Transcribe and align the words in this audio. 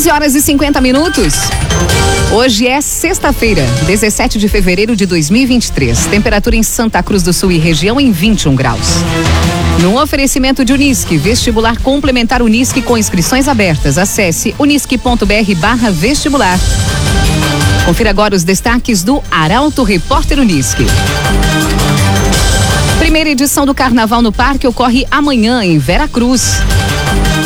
11 0.00 0.10
horas 0.12 0.34
e 0.34 0.40
50 0.40 0.80
minutos. 0.80 1.34
Hoje 2.32 2.66
é 2.66 2.80
sexta-feira, 2.80 3.62
17 3.86 4.38
de 4.38 4.48
fevereiro 4.48 4.96
de 4.96 5.04
2023. 5.04 6.06
Temperatura 6.06 6.56
em 6.56 6.62
Santa 6.62 7.02
Cruz 7.02 7.22
do 7.22 7.34
Sul 7.34 7.52
e 7.52 7.58
região 7.58 8.00
em 8.00 8.10
21 8.10 8.56
graus. 8.56 8.88
No 9.82 10.00
oferecimento 10.00 10.64
de 10.64 10.72
Unisque, 10.72 11.18
vestibular 11.18 11.78
complementar 11.82 12.40
Unisque 12.40 12.80
com 12.80 12.96
inscrições 12.96 13.46
abertas. 13.46 13.98
Acesse 13.98 14.54
unisque.br 14.58 15.54
barra 15.58 15.90
vestibular. 15.90 16.58
Confira 17.84 18.08
agora 18.08 18.34
os 18.34 18.42
destaques 18.42 19.02
do 19.02 19.22
Arauto 19.30 19.82
Repórter 19.82 20.38
Unisque. 20.38 20.86
Primeira 22.98 23.28
edição 23.28 23.66
do 23.66 23.74
Carnaval 23.74 24.22
no 24.22 24.32
Parque 24.32 24.66
ocorre 24.66 25.06
amanhã 25.10 25.62
em 25.62 25.78
Vera 25.78 26.08
Cruz. 26.08 26.54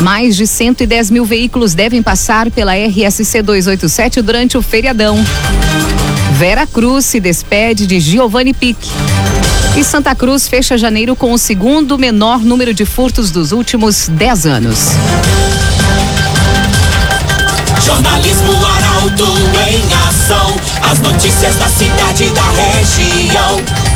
Mais 0.01 0.35
de 0.35 0.45
110 0.45 1.09
mil 1.09 1.25
veículos 1.25 1.73
devem 1.73 2.01
passar 2.03 2.51
pela 2.51 2.73
RSC 2.73 3.41
287 3.41 4.21
durante 4.21 4.57
o 4.57 4.61
feriadão. 4.61 5.17
Vera 6.33 6.67
Cruz 6.67 7.05
se 7.05 7.19
despede 7.19 7.87
de 7.87 7.99
Giovanni 7.99 8.53
Pique. 8.53 8.89
E 9.77 9.83
Santa 9.83 10.15
Cruz 10.15 10.47
fecha 10.47 10.77
janeiro 10.77 11.15
com 11.15 11.33
o 11.33 11.37
segundo 11.37 11.97
menor 11.97 12.39
número 12.39 12.73
de 12.73 12.85
furtos 12.85 13.31
dos 13.31 13.51
últimos 13.51 14.07
10 14.07 14.45
anos. 14.45 14.91
Jornalismo 17.83 18.53
Arauto 18.65 19.27
em 19.69 19.83
ação. 20.07 20.55
As 20.89 20.99
notícias 20.99 21.55
da 21.55 21.67
cidade 21.67 22.23
e 22.23 22.29
da 22.29 22.49
região. 22.51 23.94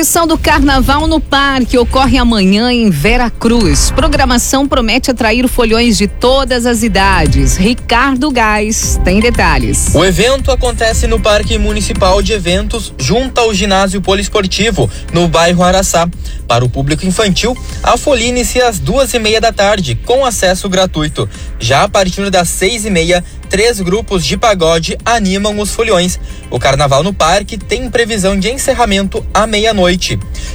Edição 0.00 0.26
do 0.26 0.38
Carnaval 0.38 1.06
no 1.06 1.20
Parque 1.20 1.76
ocorre 1.76 2.16
amanhã 2.16 2.72
em 2.72 2.88
Vera 2.88 3.28
Cruz. 3.28 3.90
Programação 3.90 4.66
promete 4.66 5.10
atrair 5.10 5.46
folhões 5.46 5.98
de 5.98 6.08
todas 6.08 6.64
as 6.64 6.82
idades. 6.82 7.58
Ricardo 7.58 8.30
Gás 8.30 8.98
tem 9.04 9.20
detalhes. 9.20 9.90
O 9.94 10.02
evento 10.02 10.50
acontece 10.50 11.06
no 11.06 11.20
Parque 11.20 11.58
Municipal 11.58 12.22
de 12.22 12.32
Eventos, 12.32 12.94
junto 12.98 13.38
ao 13.38 13.52
ginásio 13.52 14.00
poliesportivo, 14.00 14.90
no 15.12 15.28
bairro 15.28 15.62
Araçá. 15.62 16.08
Para 16.48 16.64
o 16.64 16.70
público 16.70 17.06
infantil, 17.06 17.54
a 17.82 17.98
folia 17.98 18.26
inicia 18.26 18.68
às 18.68 18.78
duas 18.78 19.12
e 19.12 19.18
meia 19.18 19.40
da 19.40 19.52
tarde, 19.52 19.94
com 20.06 20.24
acesso 20.24 20.66
gratuito. 20.66 21.28
Já 21.58 21.84
a 21.84 21.88
partir 21.88 22.28
das 22.30 22.48
seis 22.48 22.86
e 22.86 22.90
meia, 22.90 23.22
três 23.50 23.80
grupos 23.80 24.24
de 24.24 24.36
pagode 24.36 24.96
animam 25.04 25.58
os 25.60 25.72
foliões. 25.72 26.18
O 26.50 26.58
carnaval 26.58 27.02
no 27.02 27.12
parque 27.12 27.58
tem 27.58 27.90
previsão 27.90 28.38
de 28.38 28.50
encerramento 28.50 29.24
à 29.34 29.46
meia-noite. 29.46 29.89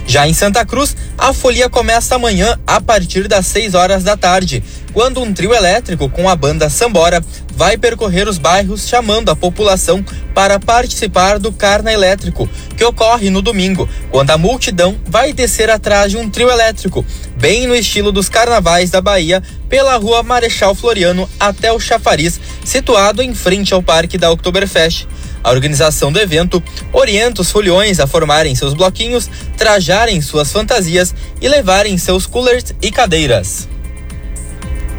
Já 0.07 0.27
em 0.27 0.33
Santa 0.33 0.65
Cruz, 0.65 0.95
a 1.17 1.33
folia 1.33 1.69
começa 1.69 2.15
amanhã 2.15 2.59
a 2.65 2.79
partir 2.79 3.27
das 3.27 3.45
6 3.47 3.73
horas 3.73 4.03
da 4.03 4.15
tarde, 4.15 4.63
quando 4.93 5.21
um 5.21 5.33
trio 5.33 5.53
elétrico 5.53 6.09
com 6.09 6.29
a 6.29 6.35
banda 6.35 6.69
Sambora 6.69 7.21
vai 7.55 7.77
percorrer 7.77 8.27
os 8.27 8.37
bairros 8.37 8.87
chamando 8.87 9.29
a 9.29 9.35
população 9.35 10.03
para 10.33 10.59
participar 10.59 11.39
do 11.39 11.51
Carna 11.51 11.91
Elétrico, 11.91 12.49
que 12.77 12.83
ocorre 12.83 13.29
no 13.29 13.41
domingo, 13.41 13.89
quando 14.09 14.31
a 14.31 14.37
multidão 14.37 14.97
vai 15.05 15.33
descer 15.33 15.69
atrás 15.69 16.11
de 16.11 16.17
um 16.17 16.29
trio 16.29 16.49
elétrico, 16.49 17.05
bem 17.37 17.67
no 17.67 17.75
estilo 17.75 18.11
dos 18.11 18.29
carnavais 18.29 18.89
da 18.89 19.01
Bahia, 19.01 19.41
pela 19.67 19.97
rua 19.97 20.23
Marechal 20.23 20.75
Floriano 20.75 21.29
até 21.39 21.71
o 21.71 21.79
Chafariz, 21.79 22.39
situado 22.63 23.21
em 23.21 23.33
frente 23.33 23.73
ao 23.73 23.81
Parque 23.81 24.17
da 24.17 24.31
Oktoberfest. 24.31 25.07
A 25.45 25.51
organização 25.51 26.11
do 26.11 26.19
evento 26.19 26.61
orienta 26.91 27.39
os 27.39 27.51
foliões 27.51 27.99
a 27.99 28.07
formarem 28.07 28.55
seus 28.55 28.73
bloquinhos, 28.73 29.29
trajarem 29.55 30.19
suas 30.19 30.51
fantasias 30.51 31.13
e 31.39 31.47
levarem 31.47 31.99
seus 31.99 32.25
coolers 32.25 32.73
e 32.81 32.89
cadeiras. 32.89 33.69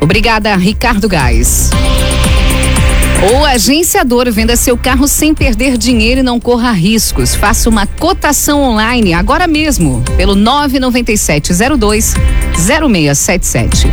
Obrigada, 0.01 0.55
Ricardo 0.55 1.09
Gás. 1.09 1.71
O 3.33 3.45
agenciador 3.45 4.31
venda 4.31 4.55
seu 4.55 4.79
carro 4.79 5.09
sem 5.09 5.35
perder 5.35 5.77
dinheiro 5.77 6.21
e 6.21 6.23
não 6.23 6.39
corra 6.39 6.71
riscos. 6.71 7.35
Faça 7.35 7.69
uma 7.69 7.85
cotação 7.85 8.63
online 8.63 9.15
agora 9.15 9.49
mesmo 9.49 10.01
pelo 10.17 10.37
99702 10.37 12.15
0677. 12.57 13.89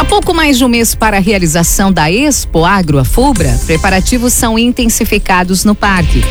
Há 0.00 0.04
pouco 0.06 0.32
mais 0.32 0.56
de 0.56 0.64
um 0.64 0.68
mês 0.68 0.94
para 0.94 1.18
a 1.18 1.20
realização 1.20 1.92
da 1.92 2.10
Expo 2.10 2.64
Agro 2.64 2.98
Afubra, 2.98 3.54
preparativos 3.66 4.32
são 4.32 4.58
intensificados 4.58 5.62
no 5.62 5.74
parque. 5.74 6.22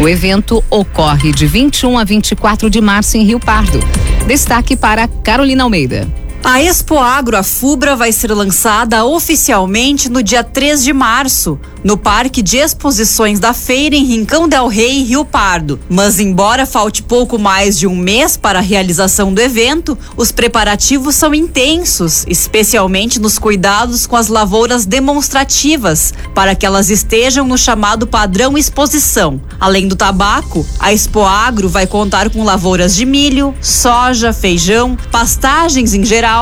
O 0.00 0.08
evento 0.08 0.64
ocorre 0.70 1.30
de 1.30 1.46
21 1.46 1.98
a 1.98 2.04
24 2.04 2.70
de 2.70 2.80
março 2.80 3.18
em 3.18 3.24
Rio 3.24 3.38
Pardo. 3.38 3.80
Destaque 4.26 4.74
para 4.74 5.06
Carolina 5.06 5.62
Almeida. 5.62 6.08
A 6.44 6.62
Expo 6.62 6.96
Agro 6.96 7.36
Afubra 7.36 7.96
vai 7.96 8.12
ser 8.12 8.32
lançada 8.32 9.04
oficialmente 9.04 10.08
no 10.08 10.22
dia 10.22 10.42
3 10.44 10.82
de 10.82 10.92
março, 10.92 11.58
no 11.82 11.98
Parque 11.98 12.40
de 12.40 12.56
Exposições 12.56 13.38
da 13.40 13.52
Feira 13.52 13.94
em 13.94 14.04
Rincão 14.04 14.48
del 14.48 14.66
Rei, 14.66 15.02
Rio 15.02 15.24
Pardo. 15.24 15.78
Mas 15.90 16.20
embora 16.20 16.64
falte 16.64 17.02
pouco 17.02 17.38
mais 17.38 17.76
de 17.78 17.86
um 17.86 17.94
mês 17.94 18.36
para 18.36 18.60
a 18.60 18.62
realização 18.62 19.34
do 19.34 19.40
evento, 19.40 19.98
os 20.16 20.32
preparativos 20.32 21.16
são 21.16 21.34
intensos, 21.34 22.24
especialmente 22.28 23.18
nos 23.18 23.38
cuidados 23.38 24.06
com 24.06 24.16
as 24.16 24.28
lavouras 24.28 24.86
demonstrativas, 24.86 26.14
para 26.34 26.54
que 26.54 26.64
elas 26.64 26.88
estejam 26.88 27.46
no 27.46 27.58
chamado 27.58 28.06
padrão 28.06 28.56
exposição. 28.56 29.40
Além 29.60 29.86
do 29.88 29.96
tabaco, 29.96 30.64
a 30.78 30.92
Expo 30.92 31.22
Agro 31.22 31.68
vai 31.68 31.86
contar 31.86 32.30
com 32.30 32.44
lavouras 32.44 32.94
de 32.94 33.04
milho, 33.04 33.54
soja, 33.60 34.32
feijão, 34.32 34.96
pastagens 35.10 35.94
em 35.94 36.04
geral, 36.04 36.37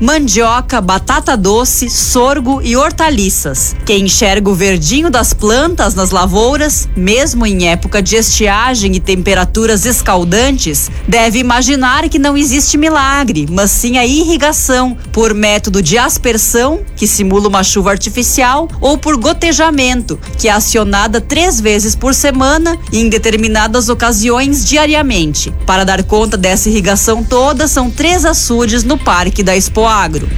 mandioca, 0.00 0.80
batata 0.80 1.36
doce, 1.36 1.88
sorgo 1.88 2.60
e 2.62 2.76
hortaliças. 2.76 3.74
Quem 3.86 4.04
enxerga 4.04 4.50
o 4.50 4.54
verdinho 4.54 5.10
das 5.10 5.32
plantas 5.32 5.94
nas 5.94 6.10
lavouras, 6.10 6.88
mesmo 6.96 7.46
em 7.46 7.68
época 7.68 8.02
de 8.02 8.16
estiagem 8.16 8.94
e 8.96 9.00
temperaturas 9.00 9.86
escaldantes, 9.86 10.90
deve 11.06 11.38
imaginar 11.38 12.08
que 12.08 12.18
não 12.18 12.36
existe 12.36 12.76
milagre, 12.76 13.46
mas 13.50 13.70
sim 13.70 13.96
a 13.96 14.04
irrigação 14.04 14.96
por 15.12 15.32
método 15.32 15.82
de 15.82 15.96
aspersão, 15.96 16.80
que 16.96 17.06
simula 17.06 17.48
uma 17.48 17.62
chuva 17.62 17.90
artificial, 17.90 18.68
ou 18.80 18.98
por 18.98 19.16
gotejamento, 19.16 20.18
que 20.38 20.48
é 20.48 20.52
acionada 20.52 21.20
três 21.20 21.60
vezes 21.60 21.94
por 21.94 22.14
semana 22.14 22.76
e 22.92 22.98
em 22.98 23.08
determinadas 23.08 23.88
ocasiões 23.88 24.64
diariamente. 24.64 25.52
Para 25.66 25.84
dar 25.84 26.02
conta 26.02 26.36
dessa 26.36 26.68
irrigação 26.68 27.22
toda, 27.22 27.68
são 27.68 27.90
três 27.90 28.24
açudes 28.24 28.84
no 28.84 28.98
Parque 28.98 29.27
da 29.42 29.56
Expo 29.56 29.86
Agro. 29.86 30.28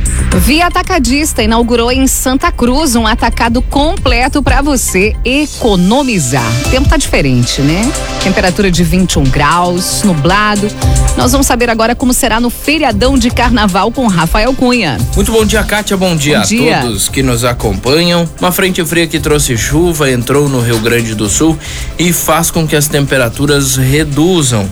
Via 0.45 0.67
Atacadista 0.67 1.43
inaugurou 1.43 1.91
em 1.91 2.07
Santa 2.07 2.53
Cruz 2.53 2.95
um 2.95 3.07
atacado 3.07 3.63
completo 3.63 4.43
para 4.43 4.63
você 4.63 5.15
economizar. 5.25 6.45
O 6.67 6.71
tempo 6.71 6.89
tá 6.89 6.97
diferente, 6.97 7.61
né? 7.63 7.91
Temperatura 8.23 8.71
de 8.71 8.83
21 8.85 9.25
graus, 9.25 10.03
nublado. 10.03 10.69
Nós 11.17 11.33
vamos 11.33 11.47
saber 11.47 11.69
agora 11.71 11.95
como 11.95 12.13
será 12.13 12.39
no 12.41 12.51
feriadão 12.51 13.19
de 13.19 13.31
carnaval 13.31 13.91
com 13.91 14.07
Rafael 14.07 14.55
Cunha. 14.55 14.99
Muito 15.15 15.33
bom 15.33 15.45
dia, 15.45 15.63
Kátia. 15.65 15.97
Bom 15.97 16.17
dia, 16.17 16.41
Bom 16.41 16.47
dia. 16.47 16.79
a 16.79 16.83
todos 16.83 17.09
que 17.09 17.23
nos 17.23 17.45
acompanham. 17.45 18.29
Uma 18.41 18.53
frente 18.53 18.85
fria 18.85 19.07
que 19.07 19.19
trouxe 19.19 19.57
chuva 19.57 20.11
entrou 20.11 20.49
no 20.49 20.61
Rio 20.61 20.79
Grande 20.79 21.15
do 21.15 21.29
Sul 21.29 21.59
e 21.99 22.13
faz 22.13 22.51
com 22.51 22.67
que 22.67 22.77
as 22.77 22.87
temperaturas 22.87 23.77
reduzam 23.77 24.69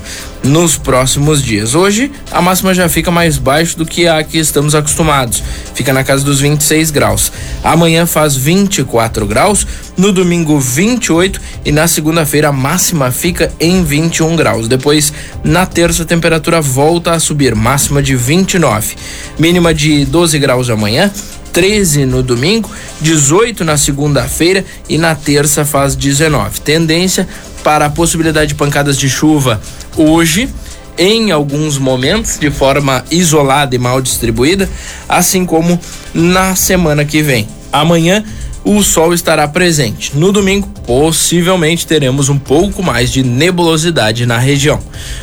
nos 0.48 0.76
próximos 0.76 1.42
dias. 1.42 1.74
Hoje, 1.74 2.10
a 2.32 2.40
máxima 2.40 2.74
já 2.74 2.88
fica 2.88 3.10
mais 3.10 3.36
baixo 3.36 3.76
do 3.78 3.86
que 3.86 4.08
a 4.08 4.22
que 4.24 4.38
estamos 4.38 4.74
acostumados. 4.74 5.42
Fica 5.74 5.92
na 5.92 6.02
casa 6.02 6.24
dos 6.24 6.40
26 6.40 6.90
graus. 6.90 7.30
Amanhã 7.62 8.06
faz 8.06 8.34
24 8.34 9.26
graus, 9.26 9.66
no 9.96 10.10
domingo 10.10 10.58
28 10.58 11.40
e 11.64 11.70
na 11.70 11.86
segunda-feira 11.86 12.48
a 12.48 12.52
máxima 12.52 13.10
fica 13.10 13.52
em 13.60 13.84
21 13.84 14.34
graus. 14.36 14.66
Depois, 14.66 15.12
na 15.44 15.66
terça, 15.66 16.02
a 16.02 16.06
temperatura 16.06 16.60
volta 16.60 17.12
a 17.12 17.20
subir, 17.20 17.54
máxima 17.54 18.02
de 18.02 18.16
29. 18.16 18.96
Mínima 19.38 19.74
de 19.74 20.04
12 20.06 20.38
graus 20.38 20.70
amanhã, 20.70 21.12
13 21.58 22.06
no 22.06 22.22
domingo, 22.22 22.70
18 23.00 23.64
na 23.64 23.76
segunda-feira 23.76 24.64
e 24.88 24.96
na 24.96 25.16
terça 25.16 25.64
faz 25.64 25.96
19. 25.96 26.60
Tendência 26.60 27.26
para 27.64 27.86
a 27.86 27.90
possibilidade 27.90 28.50
de 28.50 28.54
pancadas 28.54 28.96
de 28.96 29.10
chuva 29.10 29.60
hoje, 29.96 30.48
em 30.96 31.32
alguns 31.32 31.76
momentos, 31.76 32.38
de 32.38 32.48
forma 32.48 33.04
isolada 33.10 33.74
e 33.74 33.78
mal 33.78 34.00
distribuída, 34.00 34.70
assim 35.08 35.44
como 35.44 35.80
na 36.14 36.54
semana 36.54 37.04
que 37.04 37.24
vem. 37.24 37.48
Amanhã 37.72 38.22
o 38.64 38.80
sol 38.84 39.12
estará 39.12 39.48
presente. 39.48 40.16
No 40.16 40.30
domingo, 40.30 40.68
possivelmente 40.86 41.88
teremos 41.88 42.28
um 42.28 42.38
pouco 42.38 42.84
mais 42.84 43.10
de 43.10 43.24
nebulosidade 43.24 44.26
na 44.26 44.38
região. 44.38 44.78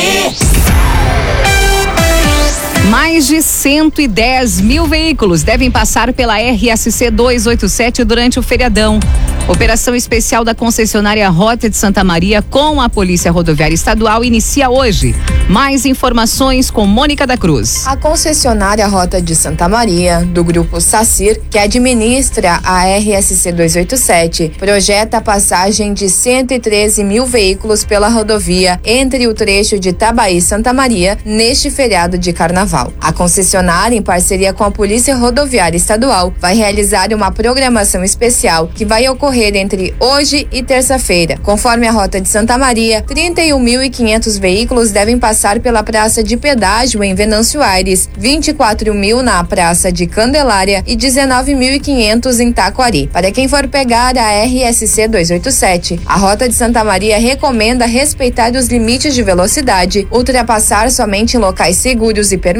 Mais 2.87 3.27
de 3.27 3.41
110 3.41 4.61
mil 4.61 4.87
veículos 4.87 5.43
devem 5.43 5.69
passar 5.69 6.11
pela 6.13 6.39
RSC 6.39 7.11
287 7.11 8.03
durante 8.03 8.39
o 8.39 8.43
feriadão. 8.43 8.99
Operação 9.47 9.95
especial 9.95 10.43
da 10.43 10.53
concessionária 10.53 11.27
Rota 11.29 11.69
de 11.69 11.75
Santa 11.75 12.03
Maria 12.03 12.41
com 12.41 12.79
a 12.79 12.87
Polícia 12.87 13.31
Rodoviária 13.31 13.73
Estadual 13.73 14.23
inicia 14.23 14.69
hoje. 14.69 15.15
Mais 15.49 15.85
informações 15.85 16.69
com 16.69 16.85
Mônica 16.85 17.25
da 17.25 17.35
Cruz. 17.35 17.85
A 17.87 17.97
concessionária 17.97 18.85
Rota 18.87 19.19
de 19.19 19.35
Santa 19.35 19.67
Maria, 19.67 20.23
do 20.23 20.43
grupo 20.43 20.79
SACIR, 20.79 21.41
que 21.49 21.57
administra 21.57 22.59
a 22.63 22.85
RSC 22.85 23.51
287, 23.51 24.51
projeta 24.59 25.17
a 25.17 25.21
passagem 25.21 25.93
de 25.93 26.09
113 26.09 27.03
mil 27.03 27.25
veículos 27.25 27.83
pela 27.83 28.07
rodovia 28.07 28.79
entre 28.85 29.27
o 29.27 29.33
trecho 29.33 29.79
de 29.79 29.93
Tabaí 29.93 30.39
Santa 30.39 30.71
Maria 30.71 31.17
neste 31.25 31.71
feriado 31.71 32.19
de 32.19 32.31
carnaval. 32.31 32.68
A 33.01 33.11
concessionária, 33.11 33.97
em 33.97 34.01
parceria 34.01 34.53
com 34.53 34.63
a 34.63 34.69
Polícia 34.69 35.15
Rodoviária 35.15 35.75
Estadual, 35.75 36.31
vai 36.39 36.55
realizar 36.55 37.11
uma 37.13 37.31
programação 37.31 38.03
especial 38.03 38.67
que 38.67 38.85
vai 38.85 39.09
ocorrer 39.09 39.55
entre 39.55 39.95
hoje 39.99 40.47
e 40.51 40.61
terça-feira. 40.61 41.39
Conforme 41.41 41.87
a 41.87 41.91
Rota 41.91 42.21
de 42.21 42.29
Santa 42.29 42.59
Maria, 42.59 43.01
31.500 43.01 44.39
veículos 44.39 44.91
devem 44.91 45.17
passar 45.17 45.59
pela 45.59 45.81
Praça 45.81 46.23
de 46.23 46.37
Pedágio 46.37 47.03
em 47.03 47.15
Venâncio 47.15 47.59
Aires, 47.61 48.07
24 48.15 48.93
mil 48.93 49.23
na 49.23 49.43
Praça 49.43 49.91
de 49.91 50.05
Candelária 50.05 50.83
e 50.85 50.95
19.500 50.95 52.39
em 52.39 52.51
Taquari. 52.51 53.09
Para 53.11 53.31
quem 53.31 53.47
for 53.47 53.67
pegar 53.67 54.15
a 54.15 54.43
RSC 54.43 55.07
287, 55.07 56.01
a 56.05 56.17
Rota 56.17 56.47
de 56.47 56.53
Santa 56.53 56.83
Maria 56.83 57.17
recomenda 57.17 57.87
respeitar 57.87 58.51
os 58.51 58.67
limites 58.67 59.15
de 59.15 59.23
velocidade, 59.23 60.07
ultrapassar 60.11 60.91
somente 60.91 61.35
em 61.35 61.39
locais 61.39 61.75
seguros 61.77 62.31
e 62.31 62.37
permitidos 62.37 62.58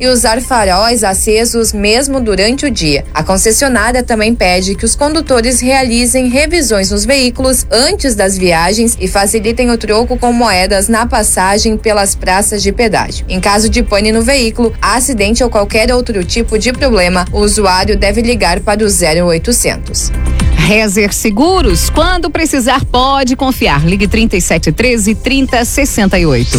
e 0.00 0.08
usar 0.08 0.40
faróis 0.40 1.04
acesos 1.04 1.72
mesmo 1.72 2.20
durante 2.20 2.66
o 2.66 2.70
dia. 2.70 3.04
A 3.12 3.22
concessionária 3.22 4.02
também 4.02 4.34
pede 4.34 4.74
que 4.74 4.84
os 4.84 4.94
condutores 4.94 5.60
realizem 5.60 6.28
revisões 6.28 6.90
nos 6.90 7.04
veículos 7.04 7.66
antes 7.70 8.14
das 8.14 8.38
viagens 8.38 8.96
e 8.98 9.06
facilitem 9.06 9.70
o 9.70 9.76
troco 9.78 10.16
com 10.16 10.32
moedas 10.32 10.88
na 10.88 11.06
passagem 11.06 11.76
pelas 11.76 12.14
praças 12.14 12.62
de 12.62 12.72
pedágio. 12.72 13.26
Em 13.28 13.40
caso 13.40 13.68
de 13.68 13.82
pane 13.82 14.10
no 14.12 14.22
veículo, 14.22 14.72
acidente 14.80 15.44
ou 15.44 15.50
qualquer 15.50 15.92
outro 15.92 16.24
tipo 16.24 16.58
de 16.58 16.72
problema, 16.72 17.24
o 17.32 17.40
usuário 17.40 17.96
deve 17.96 18.22
ligar 18.22 18.60
para 18.60 18.82
o 18.82 18.86
0800. 18.86 20.10
Rezer 20.56 21.12
Seguros, 21.12 21.90
quando 21.90 22.30
precisar, 22.30 22.84
pode 22.86 23.36
confiar. 23.36 23.86
Ligue 23.86 24.08
3713 24.08 25.14
3068. 25.14 26.58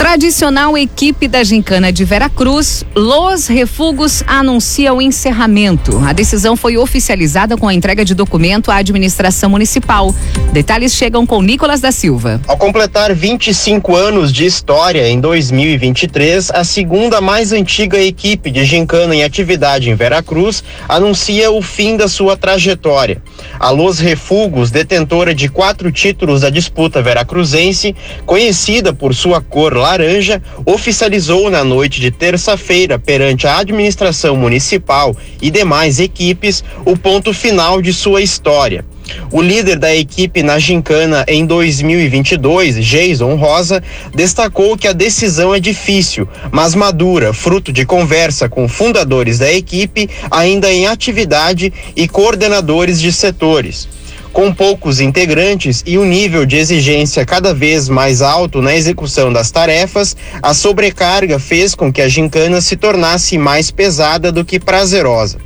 Tradicional 0.00 0.78
equipe 0.78 1.28
da 1.28 1.44
Gincana 1.44 1.92
de 1.92 2.06
Veracruz, 2.06 2.82
Los 2.96 3.48
Refugos 3.48 4.24
anuncia 4.26 4.94
o 4.94 5.02
encerramento. 5.02 5.98
A 5.98 6.14
decisão 6.14 6.56
foi 6.56 6.78
oficializada 6.78 7.54
com 7.54 7.68
a 7.68 7.74
entrega 7.74 8.02
de 8.02 8.14
documento 8.14 8.70
à 8.70 8.76
administração 8.76 9.50
municipal. 9.50 10.14
Detalhes 10.54 10.94
chegam 10.94 11.26
com 11.26 11.42
Nicolas 11.42 11.82
da 11.82 11.92
Silva. 11.92 12.40
Ao 12.48 12.56
completar 12.56 13.14
25 13.14 13.94
anos 13.94 14.32
de 14.32 14.46
história 14.46 15.06
em 15.06 15.20
2023, 15.20 16.50
a 16.50 16.64
segunda 16.64 17.20
mais 17.20 17.52
antiga 17.52 18.00
equipe 18.00 18.50
de 18.50 18.64
gincana 18.64 19.14
em 19.14 19.22
atividade 19.22 19.90
em 19.90 19.94
Veracruz 19.94 20.64
anuncia 20.88 21.50
o 21.50 21.60
fim 21.60 21.98
da 21.98 22.08
sua 22.08 22.38
trajetória. 22.38 23.22
A 23.58 23.70
Los 23.70 23.98
Refugos, 23.98 24.70
detentora 24.70 25.34
de 25.34 25.48
quatro 25.48 25.90
títulos 25.92 26.40
da 26.40 26.50
disputa 26.50 27.02
veracruzense, 27.02 27.94
conhecida 28.26 28.92
por 28.92 29.14
sua 29.14 29.40
cor 29.40 29.76
laranja, 29.76 30.42
oficializou 30.64 31.50
na 31.50 31.62
noite 31.62 32.00
de 32.00 32.10
terça-feira 32.10 32.98
perante 32.98 33.46
a 33.46 33.58
administração 33.58 34.36
municipal 34.36 35.16
e 35.40 35.50
demais 35.50 36.00
equipes 36.00 36.64
o 36.84 36.96
ponto 36.96 37.32
final 37.32 37.80
de 37.80 37.92
sua 37.92 38.22
história. 38.22 38.84
O 39.32 39.40
líder 39.40 39.78
da 39.78 39.94
equipe 39.94 40.42
na 40.42 40.58
Gincana 40.58 41.24
em 41.28 41.46
2022, 41.46 42.84
Jason 42.84 43.34
Rosa, 43.36 43.82
destacou 44.14 44.76
que 44.76 44.88
a 44.88 44.92
decisão 44.92 45.54
é 45.54 45.60
difícil, 45.60 46.28
mas 46.50 46.74
madura, 46.74 47.32
fruto 47.32 47.72
de 47.72 47.84
conversa 47.84 48.48
com 48.48 48.68
fundadores 48.68 49.38
da 49.38 49.52
equipe 49.52 50.08
ainda 50.30 50.72
em 50.72 50.86
atividade 50.86 51.72
e 51.94 52.08
coordenadores 52.08 53.00
de 53.00 53.12
setores. 53.12 53.88
Com 54.32 54.54
poucos 54.54 55.00
integrantes 55.00 55.82
e 55.84 55.98
um 55.98 56.04
nível 56.04 56.46
de 56.46 56.56
exigência 56.56 57.26
cada 57.26 57.52
vez 57.52 57.88
mais 57.88 58.22
alto 58.22 58.62
na 58.62 58.74
execução 58.74 59.32
das 59.32 59.50
tarefas, 59.50 60.16
a 60.40 60.54
sobrecarga 60.54 61.38
fez 61.38 61.74
com 61.74 61.92
que 61.92 62.00
a 62.00 62.08
gincana 62.08 62.60
se 62.60 62.76
tornasse 62.76 63.36
mais 63.36 63.70
pesada 63.70 64.30
do 64.30 64.44
que 64.44 64.60
prazerosa. 64.60 65.38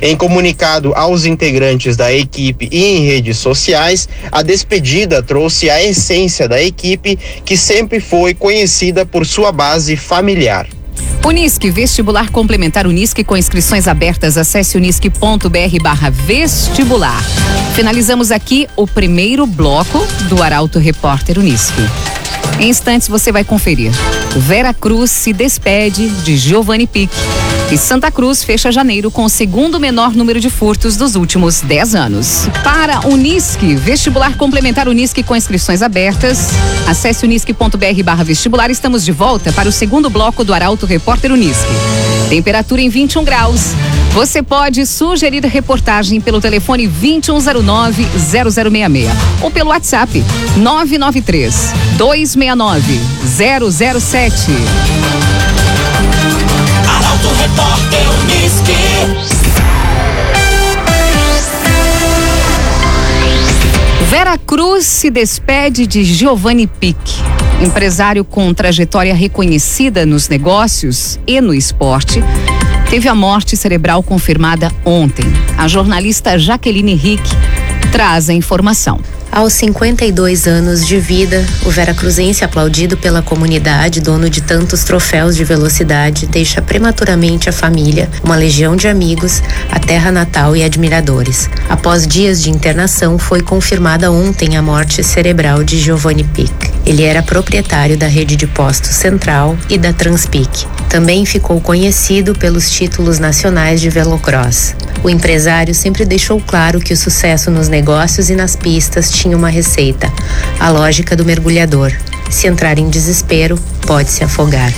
Em 0.00 0.16
comunicado 0.16 0.94
aos 0.94 1.26
integrantes 1.26 1.96
da 1.96 2.12
equipe 2.12 2.68
e 2.72 2.84
em 2.84 3.04
redes 3.04 3.36
sociais, 3.36 4.08
a 4.32 4.42
despedida 4.42 5.22
trouxe 5.22 5.68
a 5.68 5.82
essência 5.82 6.48
da 6.48 6.60
equipe, 6.60 7.18
que 7.44 7.56
sempre 7.56 8.00
foi 8.00 8.34
conhecida 8.34 9.04
por 9.04 9.26
sua 9.26 9.52
base 9.52 9.96
familiar. 9.96 10.66
Unisque, 11.24 11.70
vestibular 11.70 12.30
complementar 12.30 12.86
Unisque 12.86 13.22
com 13.22 13.36
inscrições 13.36 13.86
abertas. 13.86 14.36
Acesse 14.36 14.76
unisque.br 14.76 15.82
barra 15.82 16.10
vestibular. 16.10 17.22
Finalizamos 17.74 18.30
aqui 18.30 18.66
o 18.76 18.86
primeiro 18.86 19.46
bloco 19.46 20.06
do 20.28 20.42
Arauto 20.42 20.78
Repórter 20.78 21.38
Unisque. 21.38 21.82
Em 22.58 22.68
instantes 22.68 23.08
você 23.08 23.30
vai 23.30 23.44
conferir. 23.44 23.92
Vera 24.36 24.74
Cruz 24.74 25.10
se 25.10 25.32
despede 25.32 26.08
de 26.08 26.36
Giovanni 26.36 26.86
Pique. 26.86 27.16
E 27.72 27.78
Santa 27.78 28.10
Cruz 28.10 28.42
fecha 28.42 28.72
janeiro 28.72 29.12
com 29.12 29.24
o 29.24 29.28
segundo 29.28 29.78
menor 29.78 30.12
número 30.12 30.40
de 30.40 30.50
furtos 30.50 30.96
dos 30.96 31.14
últimos 31.14 31.60
10 31.60 31.94
anos. 31.94 32.48
Para 32.64 33.06
Unisque, 33.06 33.76
vestibular 33.76 34.36
complementar 34.36 34.88
Unisque 34.88 35.22
com 35.22 35.36
inscrições 35.36 35.80
abertas. 35.80 36.48
Acesse 36.88 37.24
unisque.br 37.24 38.02
barra 38.02 38.24
vestibular. 38.24 38.72
Estamos 38.72 39.04
de 39.04 39.12
volta 39.12 39.52
para 39.52 39.68
o 39.68 39.72
segundo 39.72 40.10
bloco 40.10 40.42
do 40.42 40.52
Arauto 40.52 40.84
Repórter 40.84 41.30
Unisque. 41.30 41.70
Temperatura 42.28 42.80
em 42.80 42.88
21 42.88 43.22
graus. 43.22 43.66
Você 44.14 44.42
pode 44.42 44.84
sugerir 44.84 45.44
reportagem 45.44 46.20
pelo 46.20 46.40
telefone 46.40 46.88
2109-0066 46.88 49.08
ou 49.40 49.52
pelo 49.52 49.70
WhatsApp 49.70 50.24
993 50.56 51.72
269 51.96 53.00
007. 53.70 54.50
Se 64.80 65.10
despede 65.10 65.86
de 65.86 66.02
Giovanni 66.02 66.66
Pique, 66.66 67.14
empresário 67.62 68.24
com 68.24 68.52
trajetória 68.54 69.14
reconhecida 69.14 70.06
nos 70.06 70.26
negócios 70.26 71.20
e 71.26 71.38
no 71.38 71.52
esporte. 71.52 72.22
Teve 72.88 73.06
a 73.06 73.14
morte 73.14 73.58
cerebral 73.58 74.02
confirmada 74.02 74.72
ontem. 74.82 75.26
A 75.58 75.68
jornalista 75.68 76.38
Jaqueline 76.38 76.92
Henrique 76.92 77.30
traz 77.90 78.30
a 78.30 78.32
informação. 78.32 79.00
Aos 79.32 79.52
52 79.52 80.46
anos 80.46 80.84
de 80.84 80.98
vida, 80.98 81.44
o 81.64 81.70
veracruzense 81.70 82.44
aplaudido 82.44 82.96
pela 82.96 83.22
comunidade, 83.22 84.00
dono 84.00 84.28
de 84.28 84.40
tantos 84.40 84.82
troféus 84.82 85.36
de 85.36 85.44
velocidade, 85.44 86.26
deixa 86.26 86.60
prematuramente 86.60 87.48
a 87.48 87.52
família, 87.52 88.08
uma 88.24 88.34
legião 88.34 88.74
de 88.74 88.88
amigos, 88.88 89.40
a 89.70 89.78
terra 89.78 90.10
natal 90.10 90.56
e 90.56 90.64
admiradores. 90.64 91.48
Após 91.68 92.06
dias 92.06 92.42
de 92.42 92.50
internação, 92.50 93.18
foi 93.18 93.40
confirmada 93.40 94.10
ontem 94.10 94.56
a 94.56 94.62
morte 94.62 95.02
cerebral 95.04 95.62
de 95.62 95.78
Giovanni 95.78 96.24
Pic. 96.24 96.52
Ele 96.84 97.04
era 97.04 97.22
proprietário 97.22 97.96
da 97.96 98.08
rede 98.08 98.34
de 98.34 98.48
postos 98.48 98.90
Central 98.90 99.56
e 99.68 99.78
da 99.78 99.92
Transpic. 99.92 100.66
Também 100.90 101.24
ficou 101.24 101.60
conhecido 101.60 102.34
pelos 102.34 102.68
títulos 102.68 103.20
nacionais 103.20 103.80
de 103.80 103.88
velocross. 103.88 104.74
O 105.04 105.08
empresário 105.08 105.72
sempre 105.72 106.04
deixou 106.04 106.40
claro 106.40 106.80
que 106.80 106.92
o 106.92 106.96
sucesso 106.96 107.48
nos 107.48 107.68
negócios 107.68 108.28
e 108.28 108.34
nas 108.34 108.56
pistas 108.56 109.08
tinha 109.08 109.36
uma 109.36 109.48
receita: 109.48 110.12
a 110.58 110.68
lógica 110.68 111.14
do 111.14 111.24
mergulhador. 111.24 111.92
Se 112.28 112.48
entrar 112.48 112.76
em 112.76 112.90
desespero, 112.90 113.56
pode 113.86 114.10
se 114.10 114.24
afogar. 114.24 114.72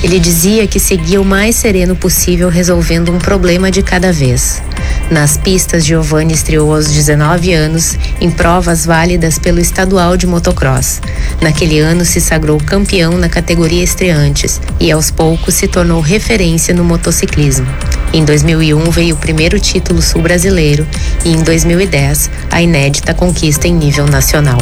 Ele 0.00 0.20
dizia 0.20 0.64
que 0.68 0.78
seguia 0.78 1.20
o 1.20 1.24
mais 1.24 1.56
sereno 1.56 1.96
possível 1.96 2.48
resolvendo 2.48 3.12
um 3.12 3.18
problema 3.18 3.68
de 3.68 3.82
cada 3.82 4.12
vez. 4.12 4.62
Nas 5.10 5.38
pistas, 5.38 5.86
Giovanni 5.86 6.34
estreou 6.34 6.74
aos 6.74 6.90
19 6.90 7.52
anos 7.52 7.96
em 8.20 8.30
provas 8.30 8.84
válidas 8.84 9.38
pelo 9.38 9.58
estadual 9.58 10.16
de 10.16 10.26
motocross. 10.26 11.00
Naquele 11.40 11.78
ano 11.78 12.04
se 12.04 12.20
sagrou 12.20 12.58
campeão 12.58 13.16
na 13.16 13.28
categoria 13.28 13.82
estreantes 13.82 14.60
e 14.78 14.92
aos 14.92 15.10
poucos 15.10 15.54
se 15.54 15.66
tornou 15.66 16.00
referência 16.00 16.74
no 16.74 16.84
motociclismo. 16.84 17.66
Em 18.12 18.24
2001 18.24 18.90
veio 18.90 19.14
o 19.14 19.18
primeiro 19.18 19.60
título 19.60 20.02
sul-brasileiro 20.02 20.86
e 21.24 21.30
em 21.30 21.42
2010 21.42 22.30
a 22.50 22.62
inédita 22.62 23.14
conquista 23.14 23.68
em 23.68 23.74
nível 23.74 24.06
nacional. 24.06 24.58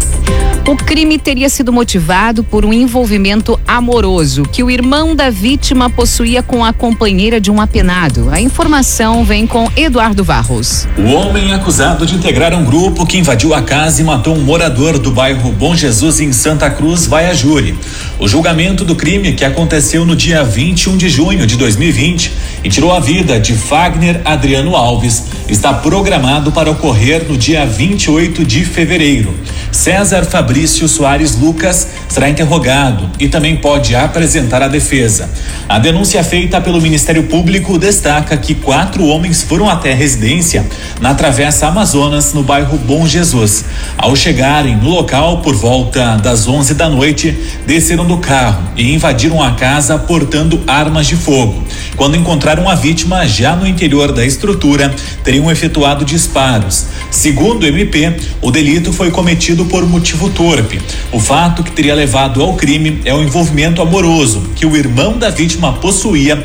O 0.69 0.77
crime 0.77 1.19
teria 1.19 1.49
sido 1.49 1.73
motivado 1.73 2.45
por 2.45 2.65
um 2.65 2.73
envolvimento 2.73 3.59
amoroso 3.67 4.45
que 4.45 4.63
o 4.63 4.71
irmão 4.71 5.17
da 5.17 5.29
vítima 5.29 5.91
possuía 5.91 6.45
com 6.45 6.65
a 6.65 6.73
companheira 6.73 7.41
de 7.41 7.51
um 7.51 7.61
apenado. 7.61 8.31
A 8.31 8.41
informação 8.41 9.25
vem 9.25 9.49
com 9.49 9.69
Eduardo 9.75 10.23
Varros. 10.23 10.87
O 10.97 11.11
homem 11.11 11.53
acusado 11.53 12.07
de 12.07 12.15
integrar 12.15 12.55
um 12.55 12.65
grupo 12.65 13.05
que 13.05 13.19
invadiu 13.19 13.53
a 13.53 13.63
casa 13.63 14.01
e 14.01 14.05
matou 14.05 14.37
um 14.37 14.43
morador 14.43 14.97
do 14.97 15.11
bairro 15.11 15.51
Bom 15.51 15.75
Jesus 15.75 16.21
em 16.21 16.33
Santa 16.33 16.71
Cruz 16.71 17.05
vai 17.05 17.29
a 17.29 17.35
júri. 17.35 17.77
O 18.21 18.29
julgamento 18.29 18.85
do 18.85 18.95
crime 18.95 19.33
que 19.33 19.45
aconteceu 19.45 20.05
no 20.05 20.15
dia 20.15 20.45
21 20.45 20.97
de 20.97 21.09
junho 21.09 21.49
de 21.49 21.57
2020 21.57 22.33
e 22.63 22.69
tirou 22.69 22.93
a 22.93 23.01
vida 23.01 23.41
de 23.41 23.55
Fagner 23.55 24.21
Adriano 24.25 24.77
Alves 24.77 25.00
está 25.49 25.73
programado 25.73 26.53
para 26.53 26.71
ocorrer 26.71 27.27
no 27.29 27.37
dia 27.37 27.65
28 27.65 28.45
de 28.45 28.65
fevereiro. 28.65 29.35
César 29.73 30.25
Fabrício 30.25 30.89
Soares 30.89 31.37
Lucas 31.37 31.87
será 32.09 32.29
interrogado 32.29 33.09
e 33.19 33.29
também 33.29 33.57
pode 33.57 33.95
apresentar 33.95 34.63
a 34.63 34.69
defesa. 34.69 35.31
A 35.69 35.79
denúncia 35.79 36.23
feita 36.25 36.61
pelo 36.61 36.81
Ministério 36.81 37.23
Público 37.25 37.79
destaca 37.79 38.37
que 38.37 38.55
quatro 38.55 39.07
homens 39.07 39.43
foram 39.43 39.71
até 39.71 39.93
a 39.93 39.97
residência 39.97 40.67
na 41.01 41.15
Travessa 41.15 41.69
Amazonas, 41.69 42.35
no 42.35 42.43
bairro 42.43 42.77
Bom 42.79 43.07
Jesus. 43.07 43.65
Ao 43.97 44.15
chegarem 44.17 44.77
no 44.77 44.89
local 44.89 45.39
por 45.39 45.55
volta 45.55 46.17
das 46.17 46.49
11 46.49 46.75
da 46.75 46.89
noite, 46.89 47.37
desceram 47.67 48.05
do 48.05 48.19
carro 48.19 48.63
e 48.77 48.93
invadiram 48.93 49.43
a 49.43 49.53
casa 49.53 49.97
portando 49.99 50.61
armas 50.67 51.07
de 51.07 51.17
fogo. 51.17 51.63
Quando 51.97 52.17
encontraram 52.17 52.69
a 52.69 52.75
vítima 52.75 53.27
já 53.27 53.55
no 53.55 53.67
interior 53.67 54.13
da 54.13 54.27
estrutura, 54.27 54.90
teriam 55.25 55.51
efetuado 55.51 56.05
disparos. 56.05 56.87
Segundo 57.11 57.65
o 57.65 57.67
MP, 57.67 58.15
o 58.41 58.51
delito 58.51 58.93
foi 58.93 59.11
cometido 59.11 59.65
por 59.65 59.87
motivo 59.87 60.31
torpe. 60.31 60.81
O 61.13 61.19
fato 61.19 61.63
que 61.63 61.73
teria 61.73 61.95
levado 61.95 62.43
ao 62.43 62.55
crime 62.55 63.01
é 63.05 63.15
o 63.15 63.23
envolvimento 63.23 63.83
amoroso 63.83 64.51
que 64.55 64.67
o 64.67 64.77
irmão 64.77 65.19
da 65.19 65.31
vítima 65.31 65.73
possuía, 65.75 66.43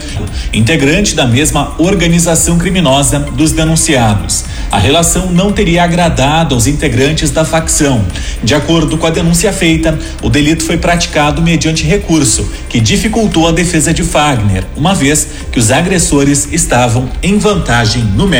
integrante 0.54 1.16
da 1.16 1.26
mesma 1.26 1.76
organização 1.78 2.58
criminosa 2.58 3.20
dos 3.20 3.52
denunciados. 3.52 4.46
A 4.72 4.78
relação 4.78 5.32
não 5.32 5.52
teria 5.52 5.84
agradado 5.84 6.56
aos 6.56 6.68
integrantes 6.68 7.32
da 7.32 7.46
facção. 7.46 8.06
De 8.44 8.54
acordo 8.54 8.98
com 8.98 9.06
a 9.06 9.10
denúncia 9.10 9.54
feita, 9.54 9.98
o 10.22 10.30
delito 10.30 10.64
foi 10.64 10.78
praticado 10.78 11.42
mediante 11.42 11.86
recurso, 11.86 12.50
que 12.68 12.80
dificultou 12.80 13.48
a 13.48 13.52
defesa 13.52 13.94
de 13.94 14.04
Fagner, 14.04 14.66
uma 14.76 14.94
vez 14.94 15.28
que 15.52 15.60
os 15.60 15.72
agressores 15.72 16.50
estavam 16.52 17.10
em 17.24 17.38
vantagem 17.38 18.04
numérica. 18.04 18.35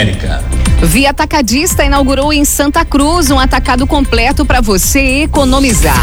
Via 0.84 1.12
Atacadista 1.12 1.86
inaugurou 1.86 2.34
em 2.34 2.44
Santa 2.44 2.84
Cruz 2.84 3.32
um 3.32 3.40
atacado 3.40 3.88
completo 3.88 4.46
para 4.46 4.60
você 4.60 5.24
economizar. 5.24 5.96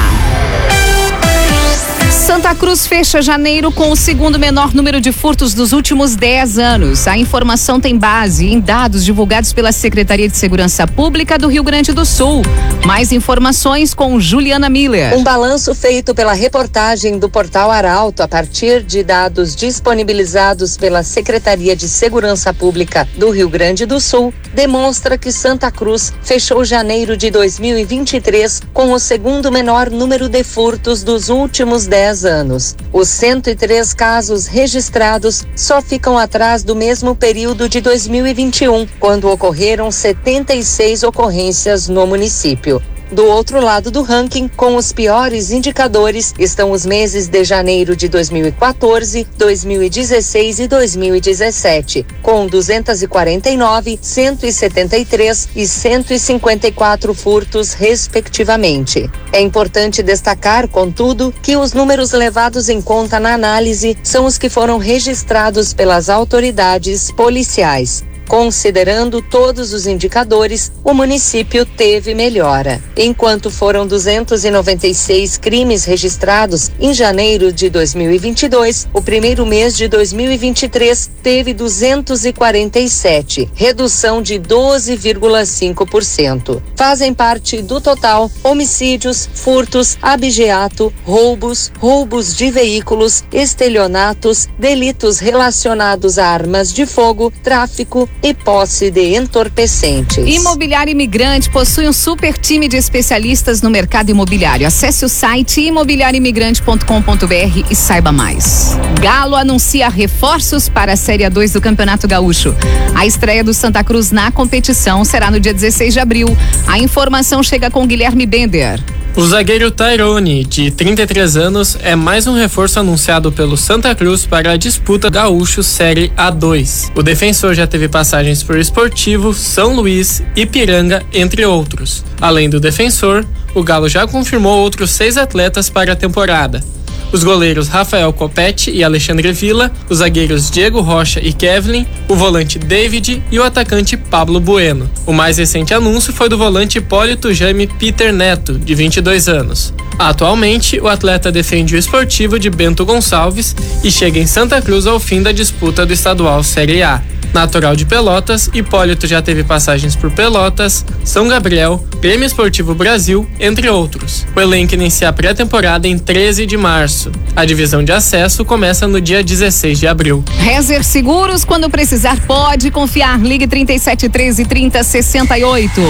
Santa 2.12 2.54
Cruz 2.54 2.86
fecha 2.86 3.22
janeiro 3.22 3.72
com 3.72 3.90
o 3.90 3.96
segundo 3.96 4.38
menor 4.38 4.74
número 4.74 5.00
de 5.00 5.10
furtos 5.10 5.54
dos 5.54 5.72
últimos 5.72 6.14
10 6.14 6.58
anos. 6.58 7.08
A 7.08 7.16
informação 7.16 7.80
tem 7.80 7.96
base 7.96 8.46
em 8.46 8.60
dados 8.60 9.02
divulgados 9.02 9.54
pela 9.54 9.72
Secretaria 9.72 10.28
de 10.28 10.36
Segurança 10.36 10.86
Pública 10.86 11.38
do 11.38 11.48
Rio 11.48 11.64
Grande 11.64 11.92
do 11.92 12.04
Sul. 12.04 12.42
Mais 12.84 13.12
informações 13.12 13.94
com 13.94 14.20
Juliana 14.20 14.68
Miller. 14.68 15.16
Um 15.16 15.24
balanço 15.24 15.74
feito 15.74 16.14
pela 16.14 16.34
reportagem 16.34 17.18
do 17.18 17.30
portal 17.30 17.70
Arauto 17.70 18.22
a 18.22 18.28
partir 18.28 18.82
de 18.82 19.02
dados 19.02 19.56
disponibilizados 19.56 20.76
pela 20.76 21.02
Secretaria 21.02 21.74
de 21.74 21.88
Segurança 21.88 22.52
Pública 22.52 23.08
do 23.16 23.30
Rio 23.30 23.48
Grande 23.48 23.86
do 23.86 23.98
Sul 23.98 24.34
demonstra 24.52 25.16
que 25.16 25.32
Santa 25.32 25.70
Cruz 25.70 26.12
fechou 26.22 26.62
janeiro 26.62 27.16
de 27.16 27.30
2023 27.30 28.60
com 28.74 28.92
o 28.92 28.98
segundo 28.98 29.50
menor 29.50 29.90
número 29.90 30.28
de 30.28 30.44
furtos 30.44 31.02
dos 31.02 31.30
últimos 31.30 31.86
10 31.86 32.01
anos. 32.02 32.76
Os 32.92 33.08
103 33.08 33.94
casos 33.94 34.46
registrados 34.46 35.44
só 35.54 35.80
ficam 35.80 36.18
atrás 36.18 36.62
do 36.62 36.74
mesmo 36.74 37.14
período 37.14 37.68
de 37.68 37.80
2021, 37.80 38.86
quando 38.98 39.30
ocorreram 39.30 39.90
76 39.90 41.02
ocorrências 41.02 41.88
no 41.88 42.06
município. 42.06 42.82
Do 43.12 43.26
outro 43.26 43.60
lado 43.60 43.90
do 43.90 44.00
ranking, 44.00 44.48
com 44.48 44.74
os 44.74 44.90
piores 44.90 45.50
indicadores, 45.50 46.32
estão 46.38 46.70
os 46.70 46.86
meses 46.86 47.28
de 47.28 47.44
janeiro 47.44 47.94
de 47.94 48.08
2014, 48.08 49.26
2016 49.36 50.60
e 50.60 50.66
2017, 50.66 52.06
com 52.22 52.46
249, 52.46 53.98
173 54.00 55.48
e 55.54 55.66
154 55.66 57.12
furtos, 57.12 57.74
respectivamente. 57.74 59.10
É 59.30 59.42
importante 59.42 60.02
destacar, 60.02 60.66
contudo, 60.66 61.34
que 61.42 61.54
os 61.54 61.74
números 61.74 62.12
levados 62.12 62.70
em 62.70 62.80
conta 62.80 63.20
na 63.20 63.34
análise 63.34 63.94
são 64.02 64.24
os 64.24 64.38
que 64.38 64.48
foram 64.48 64.78
registrados 64.78 65.74
pelas 65.74 66.08
autoridades 66.08 67.10
policiais. 67.12 68.02
Considerando 68.28 69.20
todos 69.20 69.72
os 69.72 69.84
indicadores, 69.86 70.70
o 70.82 70.94
município 70.94 71.66
teve 71.66 72.14
melhora. 72.14 72.80
Enquanto 72.96 73.50
foram 73.50 73.86
296 73.86 75.36
crimes 75.36 75.84
registrados 75.84 76.70
em 76.80 76.94
janeiro 76.94 77.52
de 77.52 77.68
2022, 77.68 78.88
o 78.92 79.02
primeiro 79.02 79.44
mês 79.44 79.76
de 79.76 79.88
2023 79.88 81.10
teve 81.22 81.52
247, 81.52 83.50
redução 83.54 84.22
de 84.22 84.40
12,5%. 84.40 86.62
Fazem 86.76 87.14
parte 87.14 87.62
do 87.62 87.80
total 87.80 88.30
homicídios, 88.42 89.28
furtos, 89.34 89.96
abigeato, 90.00 90.90
roubos, 91.04 91.70
roubos 91.78 92.34
de 92.34 92.50
veículos, 92.50 93.22
estelionatos, 93.32 94.48
delitos 94.58 95.18
relacionados 95.18 96.18
a 96.18 96.26
armas 96.26 96.72
de 96.72 96.86
fogo, 96.86 97.30
tráfico 97.42 98.08
e 98.22 98.32
posse 98.32 98.90
de 98.90 99.16
entorpecentes. 99.16 100.24
Imobiliário 100.26 100.90
Imigrante 100.90 101.50
possui 101.50 101.88
um 101.88 101.92
super 101.92 102.38
time 102.38 102.68
de 102.68 102.76
especialistas 102.76 103.60
no 103.60 103.70
mercado 103.70 104.10
imobiliário. 104.10 104.66
Acesse 104.66 105.04
o 105.04 105.08
site 105.08 105.60
imobiliarioimigrante.com.br 105.62 107.66
e 107.70 107.74
saiba 107.74 108.12
mais. 108.12 108.76
Galo 109.00 109.34
anuncia 109.34 109.88
reforços 109.88 110.68
para 110.68 110.92
a 110.92 110.96
Série 110.96 111.28
2 111.28 111.52
do 111.52 111.60
Campeonato 111.60 112.06
Gaúcho. 112.06 112.54
A 112.94 113.06
estreia 113.06 113.42
do 113.42 113.52
Santa 113.52 113.82
Cruz 113.82 114.12
na 114.12 114.30
competição 114.30 115.04
será 115.04 115.30
no 115.30 115.40
dia 115.40 115.52
16 115.52 115.94
de 115.94 116.00
abril. 116.00 116.36
A 116.66 116.78
informação 116.78 117.42
chega 117.42 117.70
com 117.70 117.86
Guilherme 117.86 118.26
Bender. 118.26 118.80
O 119.14 119.26
zagueiro 119.26 119.70
Tyrone, 119.70 120.42
de 120.42 120.70
33 120.70 121.36
anos, 121.36 121.76
é 121.82 121.94
mais 121.94 122.26
um 122.26 122.34
reforço 122.34 122.80
anunciado 122.80 123.30
pelo 123.30 123.58
Santa 123.58 123.94
Cruz 123.94 124.24
para 124.24 124.52
a 124.52 124.56
disputa 124.56 125.10
Gaúcho 125.10 125.62
Série 125.62 126.08
A2. 126.16 126.90
O 126.94 127.02
defensor 127.02 127.52
já 127.52 127.66
teve 127.66 127.90
passagens 127.90 128.42
por 128.42 128.58
Esportivo, 128.58 129.34
São 129.34 129.76
Luís, 129.76 130.22
Ipiranga, 130.34 131.04
entre 131.12 131.44
outros. 131.44 132.02
Além 132.22 132.48
do 132.48 132.58
defensor, 132.58 133.22
o 133.54 133.62
Galo 133.62 133.86
já 133.86 134.06
confirmou 134.06 134.58
outros 134.58 134.90
seis 134.90 135.18
atletas 135.18 135.68
para 135.68 135.92
a 135.92 135.96
temporada. 135.96 136.64
Os 137.12 137.22
goleiros 137.22 137.68
Rafael 137.68 138.12
Copete 138.12 138.70
e 138.70 138.82
Alexandre 138.82 139.32
Villa, 139.32 139.70
os 139.88 139.98
zagueiros 139.98 140.50
Diego 140.50 140.80
Rocha 140.80 141.20
e 141.22 141.32
Kevlin, 141.32 141.86
o 142.08 142.14
volante 142.14 142.58
David 142.58 143.22
e 143.30 143.38
o 143.38 143.44
atacante 143.44 143.96
Pablo 143.96 144.40
Bueno. 144.40 144.90
O 145.06 145.12
mais 145.12 145.36
recente 145.36 145.74
anúncio 145.74 146.12
foi 146.12 146.28
do 146.28 146.38
volante 146.38 146.78
Hipólito 146.78 147.32
Jaime 147.32 147.66
Peter 147.66 148.12
Neto, 148.12 148.58
de 148.58 148.74
22 148.74 149.28
anos. 149.28 149.74
Atualmente, 149.98 150.80
o 150.80 150.88
atleta 150.88 151.30
defende 151.30 151.74
o 151.74 151.78
esportivo 151.78 152.38
de 152.38 152.48
Bento 152.50 152.84
Gonçalves 152.84 153.54
e 153.84 153.90
chega 153.90 154.18
em 154.18 154.26
Santa 154.26 154.60
Cruz 154.62 154.86
ao 154.86 154.98
fim 154.98 155.22
da 155.22 155.32
disputa 155.32 155.84
do 155.84 155.92
estadual 155.92 156.42
Série 156.42 156.82
A. 156.82 157.02
Natural 157.32 157.74
de 157.74 157.86
Pelotas, 157.86 158.50
Hipólito 158.52 159.06
já 159.06 159.22
teve 159.22 159.42
passagens 159.42 159.96
por 159.96 160.10
Pelotas, 160.10 160.84
São 161.02 161.26
Gabriel, 161.28 161.82
Grêmio 161.98 162.26
Esportivo 162.26 162.74
Brasil, 162.74 163.26
entre 163.40 163.70
outros. 163.70 164.26
O 164.36 164.40
elenco 164.40 164.74
inicia 164.74 165.08
a 165.08 165.12
pré-temporada 165.12 165.88
em 165.88 165.98
13 165.98 166.44
de 166.44 166.58
março. 166.58 167.01
A 167.34 167.44
divisão 167.44 167.82
de 167.82 167.92
acesso 167.92 168.44
começa 168.44 168.86
no 168.86 169.00
dia 169.00 169.22
16 169.22 169.78
de 169.78 169.86
abril. 169.86 170.24
Rezer 170.38 170.84
Seguros, 170.84 171.44
quando 171.44 171.68
precisar, 171.70 172.20
pode 172.26 172.70
confiar. 172.70 173.20
Ligue 173.20 173.46
3713 173.46 174.44
3068. 174.44 175.80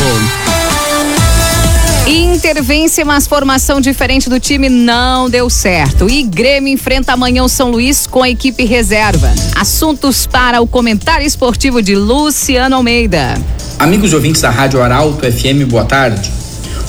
Intervência, 2.07 3.05
mas 3.05 3.27
formação 3.27 3.81
diferente 3.81 4.29
do 4.29 4.41
time 4.41 4.69
não 4.69 5.31
deu 5.31 5.49
certo. 5.49 6.11
E 6.11 6.23
Grêmio 6.25 6.73
enfrenta 6.73 7.13
amanhã 7.13 7.45
o 7.45 7.49
São 7.49 7.71
Luís 7.71 8.07
com 8.07 8.23
a 8.23 8.29
equipe 8.29 8.65
reserva. 8.65 9.33
Assuntos 9.55 10.27
para 10.27 10.61
o 10.61 10.67
comentário 10.67 11.27
esportivo 11.27 11.81
de 11.81 11.95
Luciano 11.95 12.77
Almeida. 12.77 13.35
Amigos 13.79 14.13
e 14.13 14.15
ouvintes 14.15 14.43
da 14.43 14.51
Rádio 14.51 14.83
Arauto 14.83 15.25
FM, 15.31 15.69
boa 15.69 15.85
tarde. 15.85 16.31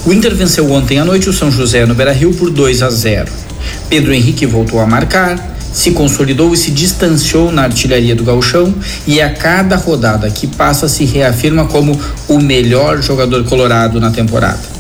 O 0.06 0.12
Inter 0.12 0.36
venceu 0.36 0.70
ontem 0.72 1.00
à 1.00 1.06
noite 1.06 1.30
o 1.30 1.34
São 1.34 1.50
José 1.50 1.86
no 1.86 1.96
Beira-Rio 1.96 2.34
por 2.34 2.50
2 2.50 2.82
a 2.82 2.90
0. 2.90 3.43
Pedro 3.90 4.14
Henrique 4.14 4.46
voltou 4.46 4.80
a 4.80 4.86
marcar, 4.86 5.54
se 5.74 5.92
consolidou 5.92 6.54
e 6.54 6.58
se 6.58 6.72
distanciou 6.72 7.52
na 7.52 7.64
artilharia 7.64 8.16
do 8.16 8.24
gauchão 8.24 8.74
e 9.08 9.20
a 9.20 9.32
cada 9.32 9.76
rodada 9.76 10.30
que 10.30 10.46
passa 10.46 10.88
se 10.88 11.04
reafirma 11.04 11.66
como 11.66 12.00
o 12.28 12.40
melhor 12.40 13.02
jogador 13.02 13.44
colorado 13.44 14.00
na 14.00 14.12
temporada. 14.12 14.74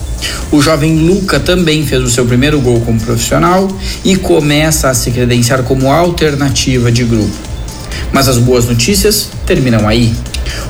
O 0.51 0.61
jovem 0.61 0.99
Luca 0.99 1.39
também 1.39 1.85
fez 1.85 2.01
o 2.03 2.09
seu 2.09 2.25
primeiro 2.25 2.61
gol 2.61 2.79
como 2.81 2.99
profissional 2.99 3.67
e 4.05 4.15
começa 4.15 4.89
a 4.89 4.93
se 4.93 5.09
credenciar 5.11 5.63
como 5.63 5.91
alternativa 5.91 6.91
de 6.91 7.03
grupo. 7.03 7.33
Mas 8.11 8.27
as 8.27 8.37
boas 8.37 8.65
notícias 8.65 9.29
terminam 9.45 9.87
aí. 9.87 10.13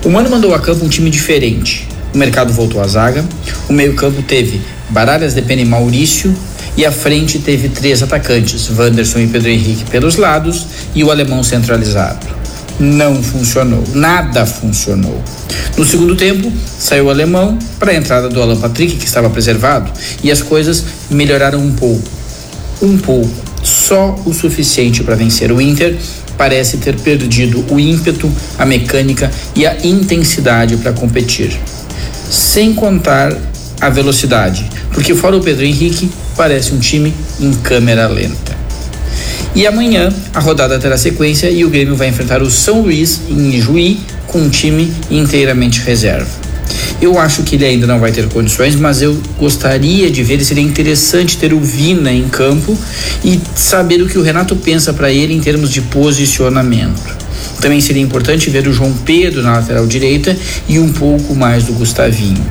O 0.05 0.09
Mano 0.09 0.29
mandou 0.29 0.55
a 0.55 0.59
campo 0.59 0.85
um 0.85 0.89
time 0.89 1.09
diferente. 1.09 1.87
O 2.13 2.17
mercado 2.17 2.53
voltou 2.53 2.81
à 2.81 2.87
zaga, 2.87 3.25
o 3.67 3.73
meio-campo 3.73 4.21
teve 4.21 4.61
Baralhas 4.89 5.33
de 5.33 5.41
Pena 5.41 5.61
e 5.61 5.65
Maurício 5.65 6.33
e 6.75 6.85
a 6.85 6.91
frente 6.91 7.39
teve 7.39 7.69
três 7.69 8.01
atacantes, 8.01 8.69
Wanderson 8.69 9.19
e 9.19 9.27
Pedro 9.27 9.49
Henrique 9.49 9.85
pelos 9.85 10.17
lados 10.17 10.65
e 10.95 11.03
o 11.03 11.11
alemão 11.11 11.43
centralizado. 11.43 12.25
Não 12.79 13.21
funcionou, 13.21 13.83
nada 13.93 14.45
funcionou. 14.45 15.21
No 15.77 15.85
segundo 15.85 16.15
tempo, 16.15 16.51
saiu 16.79 17.05
o 17.05 17.09
alemão 17.09 17.57
para 17.79 17.91
a 17.91 17.95
entrada 17.95 18.27
do 18.27 18.41
Alan 18.41 18.57
Patrick, 18.57 18.95
que 18.95 19.05
estava 19.05 19.29
preservado, 19.29 19.91
e 20.23 20.31
as 20.31 20.41
coisas 20.41 20.83
melhoraram 21.09 21.59
um 21.59 21.71
pouco. 21.73 22.07
Um 22.81 22.97
pouco, 22.97 23.31
só 23.61 24.19
o 24.25 24.33
suficiente 24.33 25.03
para 25.03 25.15
vencer. 25.15 25.51
O 25.51 25.61
Inter 25.61 25.95
parece 26.37 26.77
ter 26.77 26.99
perdido 26.99 27.63
o 27.69 27.79
ímpeto, 27.79 28.31
a 28.57 28.65
mecânica 28.65 29.31
e 29.55 29.65
a 29.65 29.77
intensidade 29.85 30.75
para 30.77 30.91
competir. 30.91 31.57
Sem 32.29 32.73
contar 32.73 33.37
a 33.79 33.89
velocidade, 33.89 34.67
porque 34.91 35.13
fora 35.13 35.37
o 35.37 35.41
Pedro 35.41 35.65
Henrique, 35.65 36.09
parece 36.35 36.73
um 36.73 36.79
time 36.79 37.13
em 37.39 37.53
câmera 37.53 38.07
lenta. 38.07 38.55
E 39.55 39.67
amanhã 39.67 40.11
a 40.33 40.39
rodada 40.39 40.79
terá 40.79 40.97
sequência 40.97 41.49
e 41.49 41.63
o 41.63 41.69
Grêmio 41.69 41.95
vai 41.95 42.07
enfrentar 42.07 42.41
o 42.41 42.49
São 42.49 42.81
Luís 42.81 43.21
em 43.29 43.59
Juí 43.61 43.99
com 44.25 44.39
um 44.39 44.49
time 44.49 44.91
inteiramente 45.11 45.81
reserva. 45.81 46.43
Eu 46.99 47.19
acho 47.19 47.43
que 47.43 47.55
ele 47.55 47.65
ainda 47.65 47.85
não 47.85 47.99
vai 47.99 48.11
ter 48.11 48.27
condições, 48.29 48.75
mas 48.75 49.01
eu 49.01 49.21
gostaria 49.37 50.09
de 50.09 50.23
ver, 50.23 50.43
seria 50.43 50.63
interessante 50.63 51.37
ter 51.37 51.53
o 51.53 51.59
Vina 51.59 52.11
em 52.11 52.27
campo 52.29 52.77
e 53.23 53.39
saber 53.55 54.01
o 54.01 54.07
que 54.07 54.17
o 54.17 54.21
Renato 54.21 54.55
pensa 54.55 54.93
para 54.93 55.11
ele 55.11 55.33
em 55.33 55.39
termos 55.39 55.69
de 55.69 55.81
posicionamento. 55.81 57.22
Também 57.61 57.79
seria 57.81 58.01
importante 58.01 58.49
ver 58.49 58.67
o 58.67 58.73
João 58.73 58.93
Pedro 59.05 59.41
na 59.41 59.53
lateral 59.53 59.85
direita 59.87 60.35
e 60.67 60.79
um 60.79 60.91
pouco 60.91 61.33
mais 61.35 61.63
do 61.63 61.73
Gustavinho. 61.73 62.43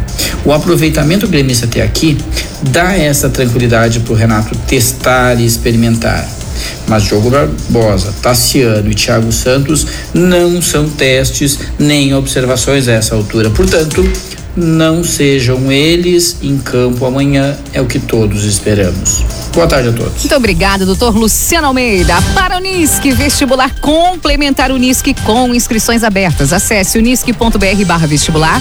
O 0.45 0.53
aproveitamento 0.53 1.29
gremista 1.29 1.67
até 1.67 1.83
aqui 1.83 2.19
dá 2.63 2.97
essa 2.97 3.29
tranquilidade 3.29 4.01
para 4.01 4.13
o 4.13 4.17
Renato 4.17 4.57
testar 4.67 5.41
e 5.41 5.47
experimentar. 5.47 6.29
Mas 6.87 7.05
Diogo 7.05 7.31
Barbosa, 7.31 8.13
Tassiano 8.21 8.91
e 8.91 8.95
Thiago 8.95 9.33
Santos 9.33 9.87
não 10.13 10.61
são 10.61 10.89
testes 10.89 11.59
nem 11.79 12.15
observações 12.15 12.89
a 12.89 12.93
essa 12.93 13.15
altura. 13.15 13.51
Portanto, 13.51 14.05
não 14.57 15.03
sejam 15.03 15.73
eles 15.73 16.37
em 16.43 16.59
campo 16.59 17.07
amanhã, 17.07 17.57
é 17.73 17.81
o 17.81 17.87
que 17.87 17.99
todos 17.99 18.45
esperamos. 18.45 19.25
Boa 19.53 19.67
tarde 19.67 19.89
a 19.89 19.93
todos. 19.93 20.19
Muito 20.19 20.35
obrigada, 20.35 20.87
doutor 20.87 21.15
Luciano 21.15 21.67
Almeida. 21.67 22.15
Para 22.35 22.57
Unisque, 22.57 23.13
vestibular 23.13 23.71
complementar 23.81 24.73
Unisque 24.73 25.15
com 25.25 25.55
inscrições 25.55 26.03
abertas. 26.03 26.53
Acesse 26.53 26.99
unisque.br 26.99 27.85
barra 27.87 28.07
vestibular. 28.07 28.61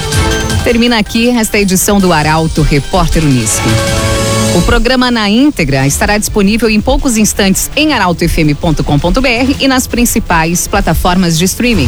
Termina 0.64 1.00
aqui 1.00 1.30
esta 1.30 1.58
edição 1.58 2.00
do 2.00 2.12
Arauto 2.12 2.62
Repórter 2.62 3.24
Unisque. 3.24 4.11
O 4.54 4.62
programa 4.64 5.10
na 5.10 5.30
íntegra 5.30 5.88
estará 5.88 6.18
disponível 6.18 6.70
em 6.70 6.82
poucos 6.82 7.16
instantes 7.16 7.72
em 7.74 7.94
arautofm.com.br 7.94 9.56
e 9.60 9.68
nas 9.68 9.88
principais 9.88 10.68
plataformas 10.68 11.38
de 11.38 11.46
streaming. 11.46 11.88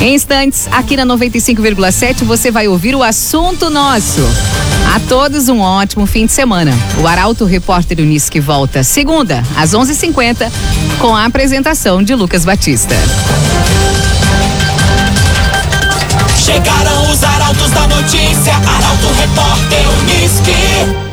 Em 0.00 0.14
instantes, 0.14 0.68
aqui 0.70 0.96
na 0.96 1.04
95,7 1.04 2.22
você 2.22 2.52
vai 2.52 2.68
ouvir 2.68 2.94
o 2.94 3.02
assunto 3.02 3.70
nosso. 3.70 4.20
A 4.94 5.00
todos 5.00 5.48
um 5.48 5.60
ótimo 5.60 6.06
fim 6.06 6.26
de 6.26 6.32
semana. 6.32 6.72
O 7.02 7.08
Arauto 7.08 7.44
Repórter 7.44 7.98
Unisque 7.98 8.38
volta 8.38 8.84
segunda 8.84 9.42
às 9.56 9.74
11:50 9.74 10.50
com 11.00 11.14
a 11.14 11.24
apresentação 11.24 12.04
de 12.04 12.14
Lucas 12.14 12.44
Batista. 12.44 12.94
Chegaram 16.38 17.10
os 17.10 17.24
arautos 17.24 17.70
da 17.72 17.88
notícia, 17.88 18.54
Arauto 18.54 19.12
Repórter 19.18 19.84
Unisque. 20.00 21.04